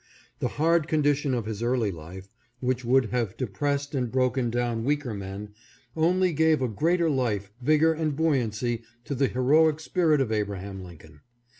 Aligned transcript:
The 0.39 0.47
hard 0.57 0.87
condition 0.87 1.35
of 1.35 1.45
his 1.45 1.61
early 1.61 1.91
life, 1.91 2.27
which 2.59 2.83
would 2.83 3.11
have 3.11 3.37
de 3.37 3.45
pressed 3.45 3.93
and 3.93 4.11
broken 4.11 4.49
down 4.49 4.83
weaker 4.83 5.13
men, 5.13 5.49
only 5.95 6.33
gave 6.33 6.75
greater 6.75 7.07
life, 7.07 7.51
vigor, 7.61 7.93
and 7.93 8.15
buoyancy 8.15 8.81
to 9.05 9.13
the 9.13 9.27
heroic 9.27 9.79
spirit 9.79 10.19
of 10.19 10.31
Abraham 10.31 10.83
Lincoln. 10.83 11.21